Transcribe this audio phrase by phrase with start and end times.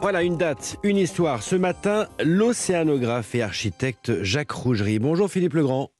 [0.00, 1.42] Voilà une date, une histoire.
[1.42, 4.98] Ce matin, l'océanographe et architecte Jacques Rougerie.
[4.98, 5.90] Bonjour Philippe Legrand.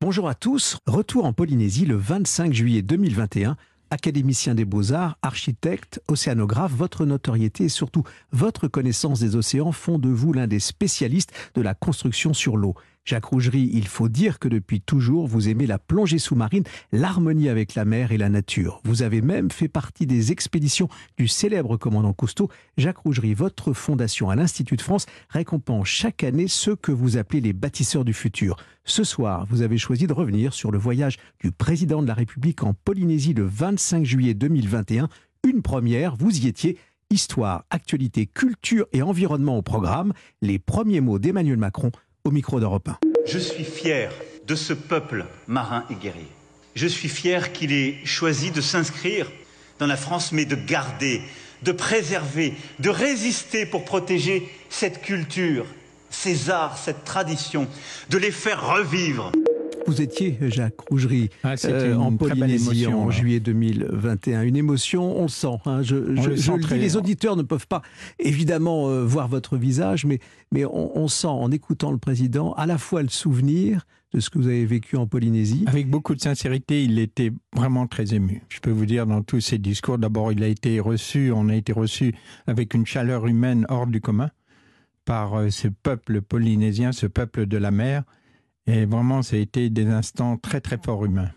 [0.00, 0.78] Bonjour à tous.
[0.86, 3.56] Retour en Polynésie le 25 juillet 2021.
[3.90, 8.02] Académicien des beaux-arts, architecte, océanographe, votre notoriété et surtout
[8.32, 12.74] votre connaissance des océans font de vous l'un des spécialistes de la construction sur l'eau.
[13.06, 17.76] Jacques Rougerie, il faut dire que depuis toujours, vous aimez la plongée sous-marine, l'harmonie avec
[17.76, 18.80] la mer et la nature.
[18.82, 22.50] Vous avez même fait partie des expéditions du célèbre commandant Cousteau.
[22.76, 27.40] Jacques Rougerie, votre fondation à l'Institut de France récompense chaque année ceux que vous appelez
[27.40, 28.56] les bâtisseurs du futur.
[28.84, 32.64] Ce soir, vous avez choisi de revenir sur le voyage du président de la République
[32.64, 35.08] en Polynésie le 25 juillet 2021.
[35.46, 36.76] Une première, vous y étiez.
[37.08, 40.12] Histoire, actualité, culture et environnement au programme.
[40.42, 41.92] Les premiers mots d'Emmanuel Macron
[42.30, 42.98] micro d'Europe 1.
[43.26, 44.10] Je suis fier
[44.46, 46.28] de ce peuple marin et guerrier.
[46.74, 49.30] Je suis fier qu'il ait choisi de s'inscrire
[49.78, 51.22] dans la France, mais de garder,
[51.62, 55.66] de préserver, de résister pour protéger cette culture,
[56.10, 57.66] ces arts, cette tradition,
[58.10, 59.32] de les faire revivre.
[59.86, 64.42] Vous étiez, Jacques Rougerie, ah, euh, en Polynésie en juillet 2021.
[64.42, 65.58] Une émotion, on le sent.
[65.64, 65.82] Hein.
[65.82, 67.82] je, je, les auditeurs ne peuvent pas
[68.18, 70.18] évidemment euh, voir votre visage, mais,
[70.52, 74.30] mais on, on, sent en écoutant le président à la fois le souvenir de ce
[74.30, 75.64] que vous avez vécu en Polynésie.
[75.66, 78.42] Avec beaucoup de sincérité, il était vraiment très ému.
[78.48, 81.54] Je peux vous dire dans tous ses discours, d'abord il a été reçu, on a
[81.54, 82.14] été reçu
[82.46, 84.30] avec une chaleur humaine hors du commun
[85.04, 88.02] par euh, ce peuple polynésien, ce peuple de la mer.
[88.66, 91.30] Et vraiment, ça a été des instants très très forts humains.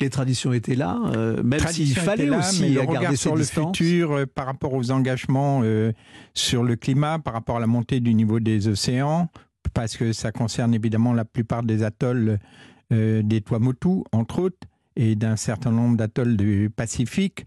[0.00, 4.12] Les traditions étaient là, euh, même s'il fallait aussi mais le regard sur le futur
[4.12, 5.92] euh, par rapport aux engagements euh,
[6.34, 9.30] sur le climat, par rapport à la montée du niveau des océans,
[9.72, 12.38] parce que ça concerne évidemment la plupart des atolls
[12.90, 17.44] des Tuamotu, entre autres, et d'un certain nombre d'atolls du Pacifique.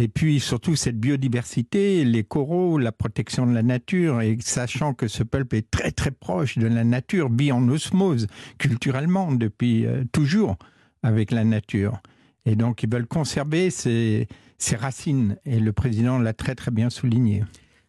[0.00, 5.08] Et puis surtout cette biodiversité, les coraux, la protection de la nature, et sachant que
[5.08, 10.04] ce peuple est très très proche de la nature, vit en osmose culturellement depuis euh,
[10.12, 10.56] toujours
[11.02, 12.00] avec la nature.
[12.46, 16.90] Et donc ils veulent conserver ces, ces racines, et le président l'a très très bien
[16.90, 17.42] souligné.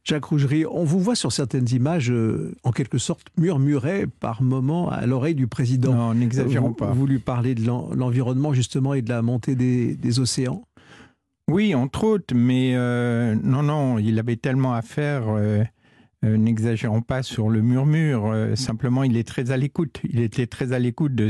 [0.03, 4.89] Jacques Rougerie, on vous voit sur certaines images, euh, en quelque sorte, murmurer par moments
[4.89, 5.93] à l'oreille du président.
[5.93, 6.91] Non, n'exagérons pas.
[6.91, 10.63] Vous lui parlez de l'environnement, justement, et de la montée des, des océans
[11.49, 15.29] oui, entre autres, mais euh, non, non, il avait tellement à faire.
[15.29, 15.63] Euh,
[16.25, 18.33] euh, n'exagérons pas sur le murmure.
[18.55, 19.99] simplement, il est très à l'écoute.
[20.03, 21.29] Il était très à l'écoute de,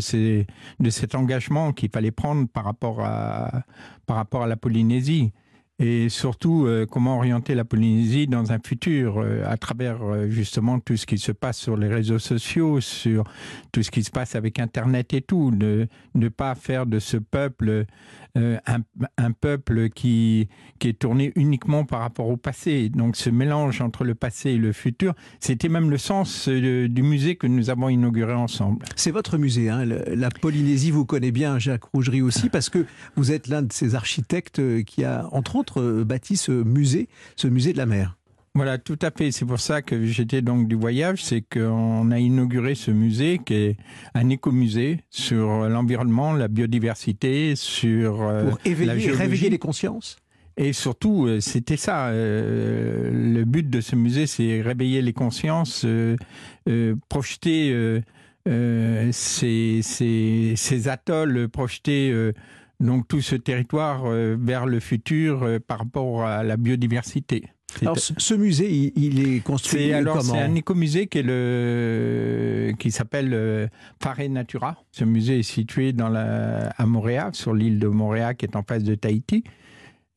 [0.79, 3.63] de cet engagement qu'il fallait prendre par rapport à,
[4.07, 5.31] par rapport à la Polynésie
[5.79, 11.17] et surtout comment orienter la Polynésie dans un futur à travers justement tout ce qui
[11.17, 13.23] se passe sur les réseaux sociaux, sur
[13.71, 17.17] tout ce qui se passe avec Internet et tout, de ne pas faire de ce
[17.17, 17.85] peuple
[18.37, 18.57] euh,
[19.17, 22.89] un, peuple qui, qui est tourné uniquement par rapport au passé.
[22.89, 27.01] Donc ce mélange entre le passé et le futur, c'était même le sens euh, du
[27.01, 28.85] musée que nous avons inauguré ensemble.
[28.95, 32.85] C'est votre musée, hein la Polynésie, vous connaissez bien Jacques Rougerie aussi, parce que
[33.15, 37.73] vous êtes l'un de ces architectes qui a, entre autres, bâti ce musée, ce musée
[37.73, 38.19] de la mer.
[38.55, 39.31] Voilà, tout à fait.
[39.31, 43.53] C'est pour ça que j'étais donc du voyage, c'est qu'on a inauguré ce musée qui
[43.53, 43.77] est
[44.15, 50.17] un écomusée sur l'environnement, la biodiversité, sur euh, pour éveiller, réveiller les consciences.
[50.57, 52.07] Et surtout, euh, c'était ça.
[52.07, 55.85] Euh, le but de ce musée, c'est réveiller les consciences,
[57.07, 58.01] projeter
[58.45, 62.33] ces, ces, ces, atolls, projeter
[62.79, 67.49] donc tout ce territoire vers le futur par rapport à la biodiversité.
[67.81, 73.31] Alors, ce musée, il, est construit alors C'est un écomusée qui, est le, qui s'appelle
[73.33, 73.67] euh,
[74.01, 74.77] Fare Natura.
[74.91, 78.63] Ce musée est situé dans la, à Montréal, sur l'île de Montréal, qui est en
[78.63, 79.43] face de Tahiti.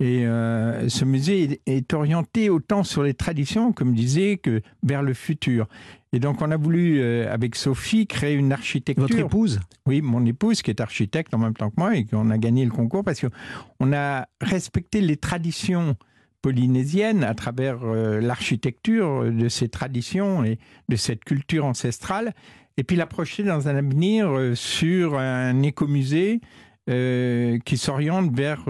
[0.01, 5.03] Et euh, ce musée est, orienté autant sur les traditions, comme je disais, que vers
[5.03, 5.69] le futur.
[6.15, 9.07] Et donc, on a voulu, euh, avec Sophie, créer une architecture.
[9.07, 9.61] Votre épouse?
[9.87, 12.65] Oui, mon épouse, qui est architecte en même temps que moi, et qu'on a gagné
[12.65, 15.97] le concours parce qu'on a respecté les traditions
[16.43, 22.35] polynésienne à travers euh, l'architecture de ces traditions et de cette culture ancestrale,
[22.77, 26.41] et puis la projeter dans un avenir euh, sur un écomusée
[26.91, 28.65] euh, qui s'oriente vers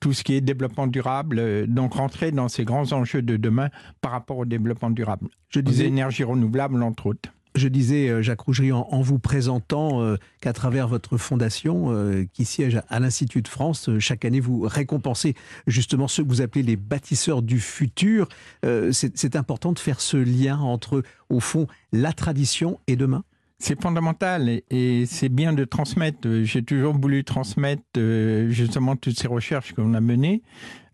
[0.00, 3.70] tout ce qui est développement durable, donc rentrer dans ces grands enjeux de demain
[4.00, 5.28] par rapport au développement durable.
[5.50, 10.16] Je disais énergies renouvelables, entre autres je disais, euh, Jacques Rougerie, en, vous présentant euh,
[10.40, 15.34] qu'à travers votre fondation, euh, qui siège à, l'Institut de France, chaque année, vous récompensez
[15.66, 18.28] justement ceux que vous appelez les bâtisseurs du futur.
[18.92, 23.24] C'est important de faire ce lien entre, au fond, la tradition et demain?
[23.58, 26.28] C'est fondamental et, c'est bien de transmettre.
[26.42, 27.82] J'ai toujours voulu transmettre
[28.48, 30.42] justement toutes ces recherches qu'on a menées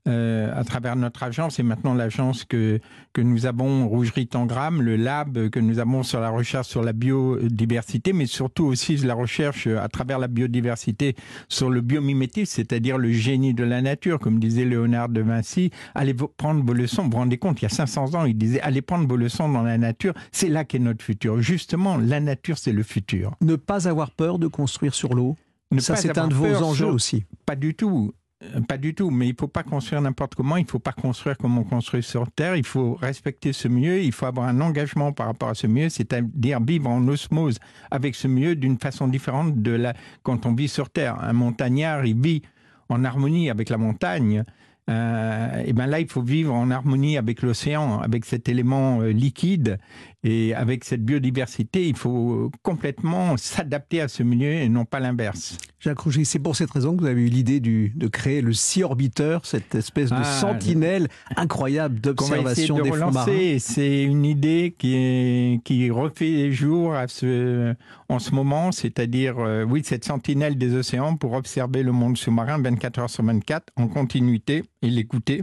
[0.08, 2.81] euh, à travers notre agence et maintenant l'agence que,
[3.12, 6.93] que nous avons, Rougerie Tangram, le lab que nous avons sur la recherche sur la
[6.93, 11.17] biodiversité, mais surtout aussi la recherche à travers la biodiversité
[11.49, 15.70] sur le biomimétisme, c'est-à-dire le génie de la nature, comme disait Léonard de Vinci.
[15.94, 18.61] Allez prendre vos leçons, vous vous rendez compte, il y a 500 ans, il disait
[18.61, 21.41] allez prendre vos leçons dans la nature, c'est là qu'est notre futur.
[21.41, 23.37] Justement, la nature, c'est le futur.
[23.41, 25.37] Ne pas avoir peur de construire sur l'eau
[25.79, 27.25] ça, c'est un de vos enjeux aussi.
[27.46, 28.12] Pas du tout.
[28.42, 30.78] Euh, pas du tout, mais il ne faut pas construire n'importe comment, il ne faut
[30.78, 34.48] pas construire comme on construit sur Terre, il faut respecter ce milieu, il faut avoir
[34.48, 37.58] un engagement par rapport à ce milieu, c'est-à-dire vivre en osmose
[37.90, 39.92] avec ce milieu d'une façon différente de la
[40.22, 41.22] quand on vit sur Terre.
[41.22, 42.42] Un montagnard, il vit
[42.88, 44.44] en harmonie avec la montagne,
[44.90, 49.10] euh, et ben là, il faut vivre en harmonie avec l'océan, avec cet élément euh,
[49.10, 49.78] liquide
[50.25, 51.87] et avec cette biodiversité.
[51.87, 55.56] Il faut complètement s'adapter à ce milieu et non pas l'inverse.
[55.78, 58.84] Jacques Rouget, c'est pour cette raison que vous avez eu l'idée de créer le Sea
[58.84, 63.56] Orbiter, cette espèce de ah, sentinelle incroyable d'observation des fonds marins.
[63.58, 67.75] C'est une idée qui, est, qui refait jour à ce,
[68.10, 72.58] en ce moment, c'est-à-dire, euh, oui, cette sentinelle des océans pour observer le monde sous-marin
[72.58, 75.43] 24 heures sur 24 en continuité et l'écouter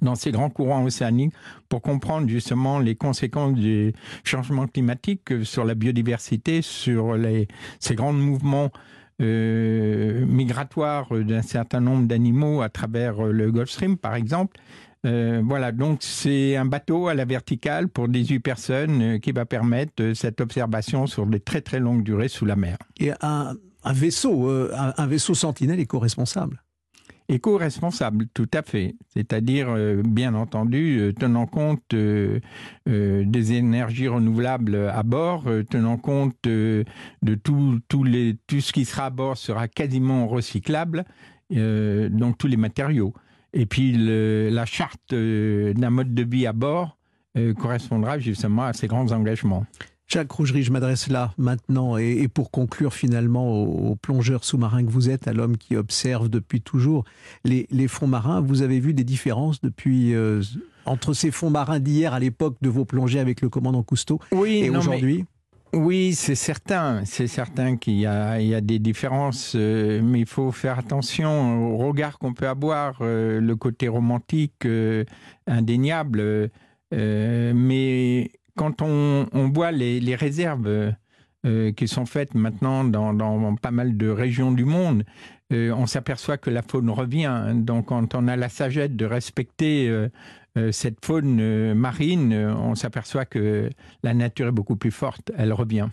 [0.00, 1.34] dans ces grands courants océaniques
[1.68, 3.92] pour comprendre justement les conséquences du
[4.24, 7.16] changement climatique sur la biodiversité, sur
[7.78, 8.70] ces grands mouvements
[9.20, 14.58] euh, migratoires d'un certain nombre d'animaux à travers le Gulf Stream, par exemple.
[15.06, 19.44] Euh, voilà, donc c'est un bateau à la verticale pour 18 personnes euh, qui va
[19.44, 22.78] permettre cette observation sur des très très longues durées sous la mer.
[22.98, 23.54] Et un,
[23.92, 26.62] vaisseau, un vaisseau sentinelle éco-responsable
[27.30, 28.96] Éco-responsable, tout à fait.
[29.08, 32.40] C'est-à-dire, euh, bien entendu, euh, tenant compte euh,
[32.86, 36.84] des énergies renouvelables à bord, tenant compte de
[37.42, 41.04] tout, ce qui sera à bord sera quasiment recyclable,
[41.50, 43.12] donc tous les matériaux.
[43.52, 46.98] Et puis la charte d'un mode de vie à bord
[47.58, 49.66] correspondra justement à ces grands engagements.
[50.08, 55.10] Jacques Rougerie, je m'adresse là maintenant et, pour conclure finalement aux, plongeurs sous-marins que vous
[55.10, 57.04] êtes, à l'homme qui observe depuis toujours
[57.44, 58.40] les, fonds marins.
[58.40, 60.40] Vous avez vu des différences depuis euh,
[60.86, 64.70] entre ces fonds marins d'hier à l'époque de vos plongées avec le commandant Cousteau et
[64.70, 65.26] aujourd'hui?
[65.74, 70.78] oui, c'est certain, c'est certain qu'il y, a, des différences, euh, mais il faut faire
[70.78, 74.66] attention au regard qu'on peut avoir, euh, le côté romantique
[75.46, 76.50] indéniable.
[76.90, 80.92] mais quand on, voit les, réserves
[81.46, 85.04] euh, qui sont faites maintenant dans, pas mal de régions du monde,
[85.52, 87.52] euh, on s'aperçoit que la faune revient.
[87.54, 93.70] Donc quand on a la sagesse de respecter euh, cette faune marine, on s'aperçoit que
[94.02, 95.88] la nature est beaucoup plus forte, elle revient.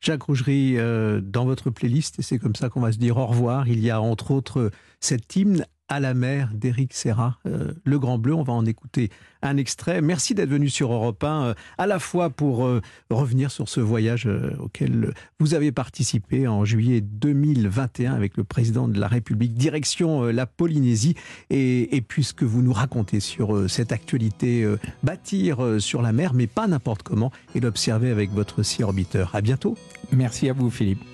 [0.00, 0.76] Jacques Rougerie,
[1.22, 3.90] dans votre playlist, et c'est comme ça qu'on va se dire au revoir, il y
[3.90, 8.34] a entre autres cet hymne à la mer d'Éric Serra, euh, Le Grand Bleu.
[8.34, 9.10] On va en écouter
[9.42, 10.00] un extrait.
[10.00, 12.80] Merci d'être venu sur Europe 1, euh, à la fois pour euh,
[13.10, 18.98] revenir sur ce voyage auquel vous avez participé en juillet 2021 avec le président de
[18.98, 21.14] la République, direction la Polynésie,
[21.50, 24.66] et, et puisque vous nous racontez sur cette actualité,
[25.02, 29.26] bâtir sur la mer, mais pas n'importe comment, et l'observer avec votre Sea Orbiter.
[29.32, 29.76] À bientôt.
[30.12, 31.08] Merci à vous, Philippe.